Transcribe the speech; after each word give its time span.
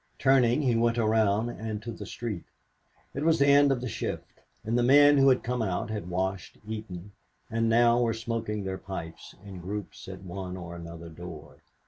Turning, 0.17 0.63
he 0.63 0.75
went 0.75 0.97
around 0.97 1.47
and 1.49 1.83
to 1.83 1.91
the 1.91 2.07
street. 2.07 2.45
It 3.13 3.23
was 3.23 3.37
the 3.37 3.45
end 3.45 3.71
of 3.71 3.83
a 3.83 3.87
shift, 3.87 4.41
and 4.63 4.75
the 4.75 4.81
men 4.81 5.19
who 5.19 5.29
had 5.29 5.43
come 5.43 5.61
out 5.61 5.91
had 5.91 6.09
washed, 6.09 6.57
eaten 6.67 7.11
and 7.51 7.69
now 7.69 8.01
were 8.01 8.11
smoking 8.11 8.63
their 8.63 8.79
pipes 8.79 9.35
in 9.45 9.59
groups 9.59 10.07
at 10.07 10.23
one 10.23 10.57
or 10.57 10.75
another 10.75 11.07
door. 11.09 11.57